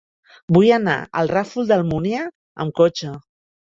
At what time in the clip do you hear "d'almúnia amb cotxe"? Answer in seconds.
1.73-3.13